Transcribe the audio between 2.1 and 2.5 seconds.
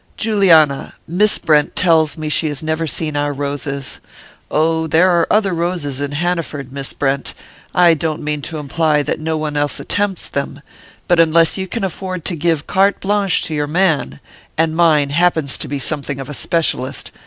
me she